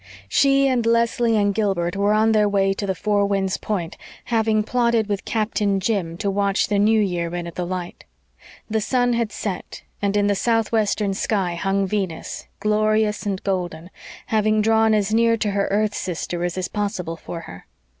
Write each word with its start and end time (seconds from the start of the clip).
She 0.27 0.67
and 0.67 0.83
Leslie 0.83 1.37
and 1.37 1.53
Gilbert 1.53 1.95
were 1.95 2.11
on 2.11 2.31
their 2.31 2.49
way 2.49 2.73
to 2.73 2.87
the 2.87 2.95
Four 2.95 3.27
Winds 3.27 3.57
Point, 3.57 3.97
having 4.25 4.63
plotted 4.63 5.05
with 5.07 5.25
Captain 5.25 5.79
Jim 5.79 6.17
to 6.17 6.31
watch 6.31 6.69
the 6.69 6.79
New 6.79 6.99
Year 6.99 7.31
in 7.35 7.45
at 7.45 7.53
the 7.53 7.67
light. 7.67 8.05
The 8.67 8.81
sun 8.81 9.13
had 9.13 9.31
set 9.31 9.83
and 10.01 10.17
in 10.17 10.25
the 10.25 10.33
southwestern 10.33 11.13
sky 11.13 11.53
hung 11.53 11.85
Venus, 11.85 12.47
glorious 12.59 13.27
and 13.27 13.43
golden, 13.43 13.91
having 14.25 14.59
drawn 14.59 14.95
as 14.95 15.13
near 15.13 15.37
to 15.37 15.51
her 15.51 15.67
earth 15.69 15.93
sister 15.93 16.43
as 16.43 16.57
is 16.57 16.67
possible 16.67 17.15
for 17.15 17.41
her. 17.41 17.67